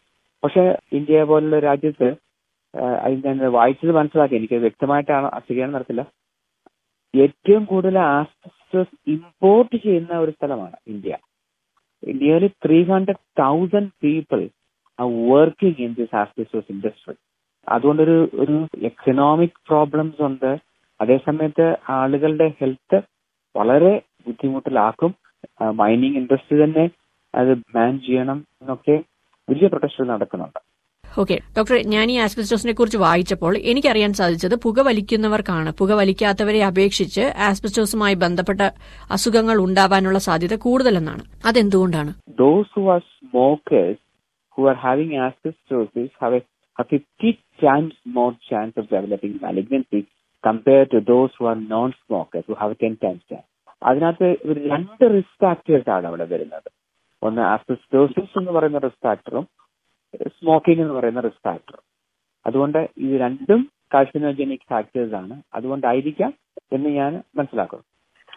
പക്ഷെ 0.45 0.63
ഇന്ത്യ 0.99 1.23
പോലുള്ള 1.31 1.59
രാജ്യത്ത് 1.69 2.09
ഞാൻ 3.25 3.39
വായിച്ചത് 3.57 3.93
മനസ്സിലാക്കി. 3.99 4.35
എനിക്ക് 4.41 4.57
വ്യക്തമായിട്ടാണ് 4.65 5.29
ശരിയാണെന്ന് 5.49 5.77
നടത്തില്ല. 5.79 6.03
ഏറ്റവും 7.15 7.63
കൂടുതൽ 7.65 7.97
ആസ്ബസ്റ്റസ് 7.99 8.95
ഇമ്പോർട്ട് 9.15 9.77
ചെയ്യുന്ന 9.77 10.13
ഒരു 10.25 10.31
സ്ഥലമാണ് 10.31 10.77
India. 10.93 11.17
Nearly 12.21 12.51
three 12.65 12.79
hundred 12.93 13.23
thousand 13.41 13.93
people 14.03 14.41
uh 14.99 15.05
working 15.33 15.83
in 15.87 15.93
this 15.99 16.17
asbestos 16.17 16.73
industry 16.73 17.15
അതുകൊണ്ടൊരു 17.67 18.17
ഒരു 18.35 18.57
എക്കണോമിക് 18.83 19.59
പ്രോബ്ലംസ് 19.69 20.23
ഉണ്ട്. 20.23 20.51
അതേസമയത്ത് 21.01 21.67
ആളുകളുടെ 21.89 22.47
ഹെൽത്ത് 22.61 22.99
വളരെ 23.55 23.93
ബുദ്ധിമുട്ടിലാക്കും. 24.27 25.13
മൈനിങ് 25.81 26.17
ഇൻഡസ്ട്രി 26.17 26.57
തന്നെ 26.65 26.85
അത് 27.35 27.53
ബാൻ 27.75 27.93
ചെയ്യണം 28.07 28.39
എന്നൊക്കെ 28.61 28.97
വലിയ 29.51 29.67
പ്രൊട്ടസ്റ്റുകൾ 29.67 30.09
നടക്കുന്നുണ്ട്. 30.09 30.61
ഓക്കെ. 31.19 31.39
ഡോക്ടർ 31.57 31.75
ഞാൻ 31.95 32.11
ഈ 32.11 32.19
ആസ്ബസ്റ്റോസിനെ 32.19 32.73
കുറിച്ച് 32.73 32.99
വായിച്ചപ്പോൾ 32.99 33.59
എനിക്കറിയാൻ 33.73 34.13
സാധിച്ചത് 34.13 34.55
പുക 34.63 34.81
വലിക്കുന്നവർക്കാണ് 34.81 35.73
പുക 35.79 35.93
വലിക്കാത്തവരെ 35.93 36.65
അപേക്ഷിച്ച് 36.65 37.21
ആസ്ബസ്റ്റോസുമായി 37.49 38.15
ബന്ധപ്പെട്ട 38.15 38.61
അസുഖങ്ങൾ 39.11 39.57
ഉണ്ടാവാനുള്ള 39.57 40.19
സാധ്യത 40.19 40.57
കൂടുതലെന്നാണ്. 40.57 41.25
അതെന്തുകൊണ്ടാണ്? 41.45 42.13
Those 42.45 42.69
who 42.75 42.85
are 42.95 43.03
smokers 43.21 43.99
who 44.55 44.65
are 44.71 44.79
having 44.89 45.13
asbestosis 45.29 46.11
have 46.23 46.35
a, 46.35 46.43
a 46.83 46.85
50 46.97 47.33
times 47.67 47.95
more 48.19 48.35
chance 48.51 48.75
of 48.81 48.85
developing 48.97 49.35
malignancy 49.47 50.01
compared 50.45 50.89
to 50.95 51.01
those 51.13 51.33
who 51.39 51.45
are 51.53 51.61
non-smokers 51.75 52.47
who 52.49 52.57
have 52.63 52.73
10 52.85 52.95
times 53.05 53.25
chance. 53.33 53.49
അതിനകത്ത് 53.83 54.37
രണ്ട് 54.71 55.05
റിസ്ക് 55.15 55.39
ഫാക്ടേഴ്സ് 55.43 55.91
ആണ് 55.91 56.07
അവിടെ 56.07 56.25
വരുന്നത്. 56.25 56.82
ഒന്ന് 57.23 57.43
ആസ്ബസ്റ്റോസിസ് 57.43 58.39
എന്ന് 58.39 58.53
പറയുന്ന 58.53 58.79
റിസ്ക് 58.79 59.03
ഫാക്ടറും 59.07 59.45
smoking 60.37 60.83
എന്ന് 60.83 60.95
പറയുന്ന 60.95 61.21
റിസ്ക് 61.21 61.45
ഫാക്ടറും 61.49 61.85
അതുകൊണ്ട് 62.47 62.79
ഇത് 62.97 63.15
രണ്ടും 63.21 63.61
കാർഷിനോജനിക് 63.95 64.67
ഫാക്ടേഴ്സ് 64.71 65.15
ആണ്. 65.15 65.35
അതുകൊണ്ടായിരിക്കാം 65.55 66.33
എന്ന് 66.73 66.91
ഞാൻ 66.91 67.13
മനസ്സിലാക്കുന്നു 67.37 67.87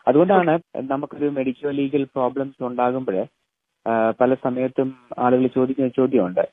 അതുകൊണ്ടാണ് 0.07 0.53
നമുക്കൊരു 0.91 1.27
മെഡിക്കൽ 1.29 1.69
ലീഗൽ 1.69 2.03
പ്രോബ്ലംസ് 2.15 2.63
ഉണ്ടാകുമ്പോൾ 2.63 3.17
പല 4.19 4.33
സമയത്തും 4.43 4.89
ആളുകൾ 5.17 5.47
ചോദിക്കുന്ന 5.47 5.89
ചോദ്യമുണ്ട്. 5.97 6.45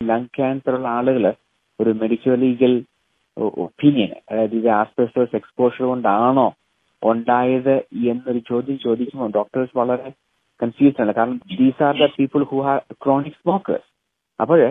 ലങ് 0.00 0.32
ക്യാൻസർ 0.36 0.74
ഉള്ള 0.74 0.88
ആളുകൾ 0.88 1.24
ഒരു 1.80 1.90
മെഡിക്കൽ 2.02 2.34
ലീഗൽ 2.44 2.74
ഒപ്പീനിയൻ 3.64 4.10
അതായത് 4.30 4.54
ഇത് 4.56 4.68
ആസ്പെസ്റ്റോസ് 4.80 5.36
എക്സ്പോഷർ 5.36 5.84
കൊണ്ടാണോ 5.84 6.46
ഉണ്ടായത് 7.02 7.74
എന്നൊരു 8.12 8.40
ചോദ്യം 8.50 8.78
ചോദിക്കുമ്പോൾ 8.78 9.30
ഡോക്ടേഴ്സ് 9.30 9.78
വളരെ 9.78 10.10
കൺഫ്യൂസ്ഡ് 10.64 11.02
ആണ് 11.04 11.14
കാരണം 11.14 11.38
these 11.54 11.82
are 11.86 11.94
the 12.00 12.08
people 12.16 12.42
who 12.50 12.58
have 12.66 12.82
chronic 13.04 13.38
smokers 13.40 13.88
അപ്പോഴേ 14.40 14.68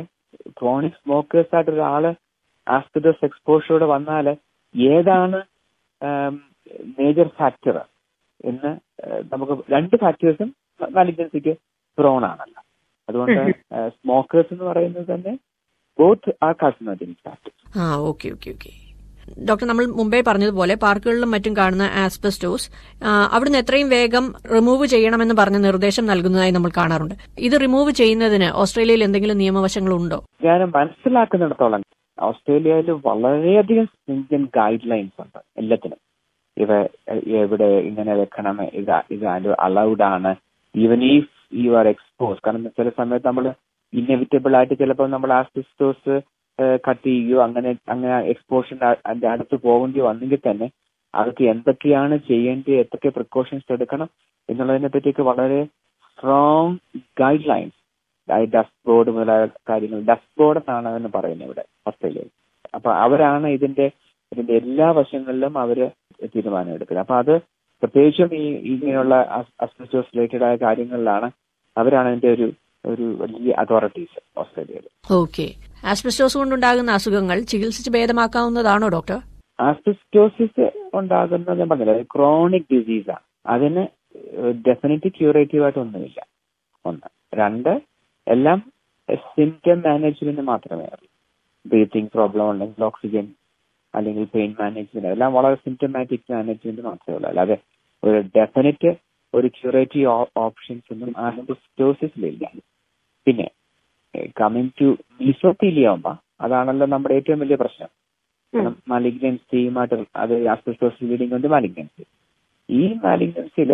ക്രോണിക് 0.60 1.00
സ്മോക്കേഴ്സ് 1.02 1.54
ആയിട്ട് 1.56 1.72
ഒരാൾ 1.72 2.06
ദിസ് 3.04 3.26
എക്സ്പോഷറോടെ 3.26 3.88
വന്നാൽ 3.92 4.28
ഏതാണ് 4.76 5.40
മേജർ 6.98 7.28
ഫാക്ടർ 7.38 7.76
എന്ന് 8.44 8.72
നമുക്ക് 9.32 9.54
രണ്ട് 9.74 9.96
ഫാക്ടേഴ്സും 9.98 10.50
മാലിഗ്നൻസിക്ക് 10.92 11.54
പ്രോൺ 11.98 12.22
ആണല്ലോ. 12.26 12.62
അതുകൊണ്ട് 13.08 13.42
സ്മോക്കേഴ്സ് 13.96 14.52
എന്ന് 14.54 14.66
പറയുന്നത് 14.70 15.08
തന്നെ 15.12 15.34
both 16.00 16.32
are 16.46 16.54
carcinogenic 16.62 17.22
factors 17.28 17.60
uh 17.80 17.88
okay 18.10 18.28
okay 18.36 18.52
okay 18.52 18.72
doctor 19.50 19.66
നമ്മൾ 19.72 19.86
മുമ്പേ 20.00 20.20
പറഞ്ഞതുപോലെ 20.28 20.76
പാർക്കുകളിലും 20.84 21.32
മറ്റും 21.36 21.54
കാണുന്ന 21.60 21.86
ആസ്ബസ്റ്റോസ് 22.04 22.68
അവിടുന്ന് 23.34 23.60
എത്രയും 23.64 23.90
വേഗം 23.96 24.26
റിമൂവ് 24.56 24.86
ചെയ്യണമെന്ന് 24.94 25.36
പറഞ്ഞ 25.42 25.58
നിർദ്ദേശം 25.68 26.06
നൽകുന്നതായി 26.12 26.54
നമ്മൾ 26.58 26.72
കാണാറുണ്ട്. 26.78 27.16
ഇത് 27.48 27.56
റിമൂവ് 27.66 27.92
ചെയ്യുന്നതിന് 28.02 28.50
ഓസ്ട്രേലിയയിൽ 28.64 29.04
എന്തെങ്കിലും 29.08 29.42
നിയമവശങ്ങളുണ്ടോ? 29.44 30.20
ഞാൻ 30.48 30.62
മനസ്സിലാക്കുന്നിടത്തോളം 30.78 31.84
ഓസ്ട്രേലിയയിൽ 32.18 32.90
വളരെയധികം 33.10 33.86
സ്ട്രിഞ്ചൻ 33.92 34.42
ഗൈഡ് 34.58 34.90
ലൈൻസ് 34.92 35.20
ഉണ്ട് 35.24 35.40
എല്ലാത്തിനും. 35.62 36.00
ഇവ 36.58 36.72
എവിടെ 37.42 37.70
ഇങ്ങനെ 37.90 38.14
വെക്കണം 38.20 38.58
ഇത് 38.80 38.92
ഇത് 39.16 39.26
അലൗഡ് 39.68 40.06
ആണ്. 40.16 40.32
Even 40.76 41.00
if 41.14 41.32
you 41.64 41.72
are 41.80 41.88
expose 41.94 42.40
കാരണം 42.46 42.70
ചില 42.78 42.90
സമയത്ത് 43.00 43.28
നമ്മൾ 43.28 43.46
ഇന്നെവിറ്റബിൾ 43.94 44.54
ആയിട്ട് 44.58 44.76
ചിലപ്പോൾ 44.82 45.08
നമ്മൾ 45.16 45.30
ആസ്ബസ്റ്റോസ് 45.40 46.14
കട്ട് 46.86 47.06
ചെയ്യുകയോ 47.08 47.40
അങ്ങനെ 47.46 47.70
അങ്ങനെ 47.88 48.18
എക്സ്പോഷറിന്റെ 48.34 49.28
അടുത്ത് 49.28 49.56
പോകേണ്ടി 49.66 50.02
വന്നെങ്കിൽ 50.08 50.42
തന്നെ 50.50 50.68
അതൊക്കെ 51.14 51.44
എന്തൊക്കെയാണ് 51.54 52.16
ചെയ്യേണ്ടത് 52.30 52.74
എന്തൊക്കെ 52.84 53.10
പ്രിക്കോഷൻസ് 53.18 53.74
എടുക്കണം 53.76 54.10
എന്നുള്ളതിനെ 54.50 54.90
പറ്റിയൊക്കെ 54.96 55.24
വളരെ 55.32 55.60
strong 56.10 56.76
guide 57.22 57.48
lines 57.52 57.80
dust 58.54 58.82
board 58.88 59.12
മുതലായ 59.16 59.46
കാര്യങ്ങൾ. 59.70 60.00
ഡസ്റ്റ് 60.10 60.38
ബോർഡ് 60.40 60.60
എന്നാണ് 60.62 60.88
അതിന് 60.92 61.10
പറയുന്നത് 61.16 61.48
ഇവിടെ 61.48 61.64
ഓസ്ട്രേലിയയിൽ 61.88 62.30
അപ്പൊ 62.74 62.90
അവരാണ് 63.06 63.48
ഇതിന്റെ 63.48 63.86
ഇതിന്റെ 64.32 64.54
എല്ലാ 64.62 64.88
വശങ്ങളിലും 65.00 65.54
അവർ 65.64 65.80
തീരുമാനം 66.34 66.72
എടുക്കുന്നത്. 66.76 67.04
അപ്പൊ 67.06 67.16
അത് 67.16 67.34
പ്രത്യേകിച്ചും 67.84 68.30
ഈ 68.42 68.46
ഇങ്ങനെയുള്ള 68.72 69.16
അസ്ബസ്റ്റോസ് 69.64 70.12
റിലേറ്റഡ് 70.14 70.46
ആയ 70.48 70.56
കാര്യങ്ങളിലാണ് 70.66 71.28
അവരാണ് 71.78 72.08
അതിന്റെ 72.12 72.30
ഒരു 72.36 72.48
ഒരു 72.86 73.18
വലിയ 73.20 73.56
അതോറിറ്റീസ് 73.60 74.40
ഓസ്ട്രേലിയയിൽ. 74.40 75.14
ഓക്കെ. 75.14 75.48
ആസ്ബസ്റ്റോസ് 75.86 76.38
കൊണ്ടുണ്ടാകുന്ന 76.38 76.92
അസുഖങ്ങൾ 76.92 77.40
ചികിത്സിച്ച് 77.40 77.92
ഭേദമാക്കാവുന്നതാണോ 77.92 78.90
ഡോക്ടർ? 78.90 79.20
ആസ്ബസ്റ്റോസിസ് 79.60 80.72
ഉണ്ടാകുന്നത് 80.94 81.60
ഞാൻ 81.60 81.70
പറഞ്ഞില്ല 81.70 82.02
ക്രോണിക് 82.02 82.74
ഡിസീസാണ് 82.74 83.26
അതിന് 83.46 83.84
ഡെഫിനറ്റ് 84.68 85.08
ക്യൂറേറ്റീവ് 85.08 85.64
ആയിട്ട് 85.64 85.80
ഒന്നുമില്ല. 85.80 86.26
ഒന്ന്. 86.86 87.08
രണ്ട് 87.36 87.82
എല്ലാം 88.28 88.74
സിംറ്റം 89.16 89.82
മാനേജ്മെന്റ് 89.82 90.42
മാത്രമേ 90.42 90.84
ഉള്ളൂ. 90.84 91.08
ബ്രീത്തിങ് 91.66 92.08
പ്രോബ്ലം 92.14 92.50
ഉണ്ടെങ്കിൽ 92.50 92.84
ഓക്സിജൻ 92.84 93.28
അല്ലെങ്കിൽ 93.96 94.28
പെയിൻ 94.36 94.56
മാനേജ്മെന്റ് 94.60 95.10
എല്ലാം 95.10 95.34
വളരെ 95.34 95.56
സിംറ്റമാറ്റിക് 95.56 96.32
മാനേജ്മെന്റ് 96.32 96.82
മാത്രമേ 96.82 97.16
ഉള്ളൂ. 97.16 97.30
അല്ലാതെ 97.30 97.58
ഒരു 98.04 98.24
ഡെഫിനറ്റ് 98.38 98.92
ഒരു 99.34 99.48
ക്യൂറേറ്റീവ് 99.48 100.26
ഓപ്ഷൻസ് 100.38 100.94
ഒന്നും 100.94 101.14
ആസ്ബസ്റ്റോസിസിലില്ല. 101.18 102.52
പിന്നെ 103.28 103.48
കമ്മിങ് 104.42 104.74
ടു 104.82 104.88
മീസോത്തീലിയോമ 105.22 106.18
അതാണല്ലോ 106.42 106.86
നമ്മുടെ 106.88 107.16
ഏറ്റവും 107.16 107.40
വലിയ 107.40 107.56
പ്രശ്നം. 107.56 107.90
മാലിഗ്നൻസിയുമായിട്ട് 108.88 110.06
അത് 110.16 110.34
ആസ്ബസ്റ്റോസ് 110.48 111.04
ലീഡിംഗ് 111.04 111.36
ഉണ്ട് 111.36 111.48
മാലിഗ്നൻസി 111.48 112.04
ഈ 112.70 112.94
മാലിഗ്നൻസിയിൽ 113.06 113.72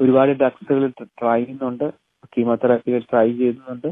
ഒരുപാട് 0.00 0.30
ഡ്രഗ്സുകൾ 0.30 0.86
ട്രൈ 1.20 1.38
ചെയ്യുന്നുണ്ട്. 1.40 1.86
കീമോതെറാപ്പികൾ 2.34 3.00
ട്രൈ 3.10 3.28
ചെയ്യുന്നുണ്ട്. 3.32 3.88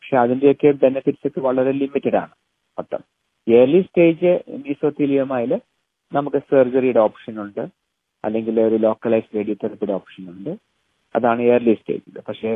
പക്ഷെ 0.00 0.16
അതിന്റെയൊക്കെ 0.16 0.70
ബെനിഫിറ്റ്സ് 0.82 1.26
ഒക്കെ 1.26 1.40
വളരെ 1.40 1.72
ലിമിറ്റഡ് 1.72 2.16
ആണ് 2.16 2.34
മൊത്തം. 2.78 3.02
ഏർലി 3.46 3.80
സ്റ്റേജ് 3.80 4.32
മീസോത്തീലിയോമയിൽ 4.66 5.52
നമുക്ക് 6.12 6.38
സർജറിയുടെ 6.50 7.00
ഓപ്ഷൻ 7.00 7.34
ഉണ്ട്. 7.40 7.62
അല്ലെങ്കിൽ 8.24 8.60
ഒരു 8.60 8.74
ലോക്കലൈസ് 8.86 9.34
റേഡിയോതെറപ്പിയുടെ 9.36 9.92
ഓപ്ഷൻ 9.92 10.24
ഉണ്ട്. 10.30 10.52
അതാണ് 11.16 11.42
ഏർലി 11.42 11.74
സ്റ്റേജിൽ 11.74 12.20
പക്ഷേ 12.28 12.50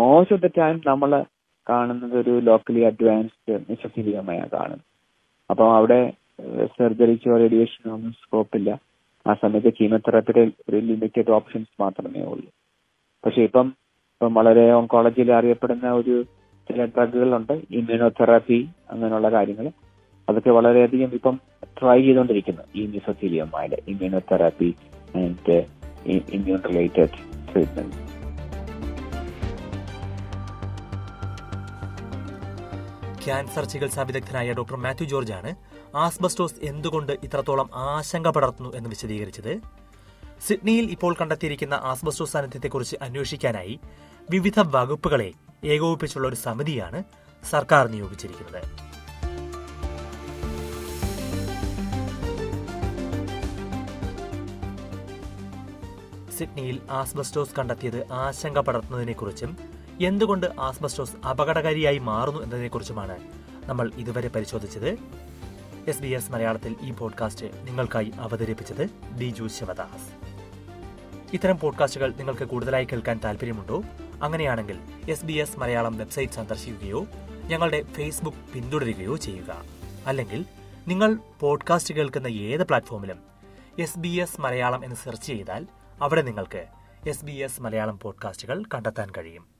മോസ്റ്റ് 0.00 0.34
ഓഫ് 0.36 0.42
ദ 0.46 0.50
ടൈം 0.58 0.76
നമ്മൾ 0.90 1.10
കാണുന്നത് 1.66 2.14
ഒരു 2.22 2.34
ലോക്കലി 2.48 2.82
അഡ്വാൻസ്ഡ് 2.90 3.54
മിസോത്തീലിയോമയാണ് 3.70 4.50
കാണുന്നത്. 4.56 4.84
അപ്പോൾ 5.50 5.68
അവിടെ 5.78 6.00
സർജറിക്കോ 6.76 7.36
റേഡിയേഷനോ 7.42 7.90
ഒന്നും 7.94 8.12
സ്കോപ്പില്ല 8.22 8.70
ആ 9.26 9.32
സമയത്ത് 9.40 9.70
കീമോതെറാപ്പിയുടെ 9.78 10.42
ഒരു 10.68 10.78
ലിമിറ്റഡ് 10.90 11.32
ഓപ്ഷൻസ് 11.38 11.72
മാത്രമേ 11.82 12.22
ഉള്ളൂ. 12.32 12.48
പക്ഷെ 13.24 13.40
ഇപ്പം 13.48 13.66
ഇപ്പം 14.12 14.34
വളരെ 14.38 14.64
ഓങ്കോളജിയിൽ 14.78 15.30
അറിയപ്പെടുന്ന 15.38 15.90
ഒരു 16.00 16.14
ചില 16.68 16.84
ഡ്രഗുകളുണ്ട് 16.94 17.54
ഇമ്മ്യൂണോതെറാപ്പി 17.78 18.58
അങ്ങനെയുള്ള 18.92 19.28
കാര്യങ്ങൾ. 19.36 19.66
അതൊക്കെ 20.28 20.50
വളരെയധികം 20.58 21.10
ഇപ്പം 21.18 21.36
ട്രൈ 21.78 21.98
ചെയ്തുകൊണ്ടിരിക്കുന്നു. 22.02 22.64
ഈ 22.78 22.84
മിസോത്തീലിയമായിട്ട് 22.94 23.78
immunotherapy 23.92 24.70
and 25.22 25.58
immune 26.36 26.60
related 26.68 27.16
treatment 27.50 28.09
cancer 33.24 33.64
ചികിത്സാ 33.64 34.02
വിദഗ്ധനായ 34.02 34.52
ഡോക്ടർ 34.52 34.76
മാത്യു 34.76 35.06
ജോർജ് 35.06 35.32
ആണ് 35.32 35.54
ആസ്ബസ്റ്റോസ് 35.96 36.54
എന്തുകൊണ്ട് 36.62 37.12
ഇത്രത്തോളം 37.12 37.70
ആശങ്ക 37.74 38.28
പടർത്തുന്നു 38.28 38.74
എന്ന് 38.74 38.90
വിശദീകരിച്ചത്? 38.90 39.60
സിഡ്നിയിൽ 40.46 40.90
ഇപ്പോൾ 40.90 41.16
കണ്ടെത്തിയിരിക്കുന്ന 41.20 41.74
ആസ്ബസ്റ്റോസ് 41.74 42.32
സാന്നിധ്യത്തെക്കുറിച്ച് 42.32 42.96
അന്വേഷിക്കാനായി 43.02 43.80
വിവിധ 44.30 44.60
വകുപ്പുകളെ 44.60 45.32
ഏകോപിപ്പിച്ചുള്ള 45.64 46.28
ഒരു 46.28 46.36
സമിതിയാണ് 46.36 47.04
സർക്കാർ 47.50 47.86
നിയോഗിച്ചിരിക്കുന്നത്. 47.88 48.62
സിഡ്നിയിൽ 56.38 56.80
ആസ്ബസ്റ്റോസ് 56.90 57.56
കണ്ടെത്തിയത് 57.58 58.12
ആശങ്ക 58.12 58.58
പടർത്തുന്നതിനെക്കുറിച്ചും 58.58 59.69
എന്തുകൊണ്ട് 60.00 60.46
ആസ്ബസ്റ്റോസ് 60.60 61.26
അപകടകാരിയായി 61.26 61.98
മാറുന്നു 61.98 62.42
എന്നതിനെക്കുറിച്ചുമാണ് 62.42 63.18
നമ്മൾ 63.64 63.90
ഇതുവരെ 63.96 64.28
പരിശോധിച്ചത്. 64.28 64.88
എസ് 65.88 66.02
ബി 66.02 66.08
എസ് 66.08 66.32
മലയാളത്തിൽ 66.32 66.76
ഈ 66.80 66.90
പോഡ്കാസ്റ്റ് 66.90 67.46
നിങ്ങൾക്കായി 67.66 68.12
അവതരിപ്പിച്ചത് 68.18 68.90
ബിജു 69.12 69.46
ശിവദാസ്. 69.46 70.14
ഇത്തരം 71.34 71.58
പോഡ്കാസ്റ്റുകൾ 71.58 72.12
നിങ്ങൾക്ക് 72.12 72.44
കൂടുതലായി 72.44 72.84
കേൾക്കാൻ 72.84 73.20
താല്പര്യമുണ്ടോ? 73.24 73.82
അങ്ങനെയാണെങ്കിൽ 74.22 74.78
S 75.10 75.24
B 75.24 75.32
S 75.32 75.60
Malayalam 75.60 75.98
website 75.98 76.32
സന്ദർശിക്കുകയോ 76.32 77.06
ഞങ്ങളുടെ 77.44 77.82
ഫേസ്ബുക്ക് 77.82 78.52
പിന്തുടരുകയോ 78.54 79.16
ചെയ്യുക. 79.16 79.64
അല്ലെങ്കിൽ 80.06 80.44
നിങ്ങൾ 80.88 81.18
പോഡ്കാസ്റ്റ് 81.40 81.94
കേൾക്കുന്ന 81.94 82.26
ഏത് 82.26 82.66
പ്ലാറ്റ്ഫോമിലും 82.66 83.18
എസ് 83.78 83.98
ബി 83.98 84.08
എസ് 84.08 84.40
മലയാളം 84.40 84.84
എന്ന് 84.84 84.96
സെർച്ച് 84.96 85.26
ചെയ്താൽ 85.26 85.66
അവിടെ 86.02 86.22
നിങ്ങൾക്ക് 86.22 86.66
എസ് 87.08 87.24
ബി 87.24 87.32
എസ് 87.32 87.60
മലയാളം 87.60 87.98
പോഡ്കാസ്റ്റുകൾ 87.98 88.62
കണ്ടെത്താൻ 88.74 89.10
കഴിയും. 89.18 89.59